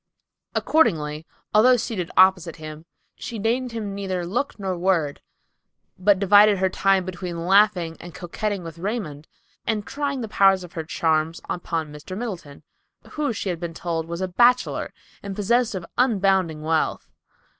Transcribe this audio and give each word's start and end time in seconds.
Accordingly, 0.55 1.27
although 1.53 1.77
seated 1.77 2.09
opposite 2.17 2.55
him, 2.55 2.85
she 3.17 3.37
deigned 3.37 3.71
him 3.71 3.93
neither 3.93 4.25
look 4.25 4.57
nor 4.57 4.75
word, 4.75 5.21
but 5.95 6.17
divided 6.17 6.57
her 6.57 6.69
time 6.69 7.05
between 7.05 7.45
laughing 7.45 7.97
and 7.99 8.11
coquetting 8.15 8.63
with 8.63 8.79
Raymond, 8.79 9.27
and 9.67 9.85
trying 9.85 10.21
the 10.21 10.27
power 10.27 10.53
of 10.53 10.73
her 10.73 10.83
charms 10.85 11.39
upon 11.47 11.93
Mr. 11.93 12.17
Middleton, 12.17 12.63
who, 13.11 13.31
she 13.31 13.49
had 13.49 13.59
been 13.59 13.75
told, 13.75 14.07
was 14.07 14.21
a 14.21 14.27
bachelor, 14.27 14.91
and 15.21 15.35
possessed 15.35 15.75
of 15.75 15.85
unbounded 15.99 16.57
wealth. 16.57 17.07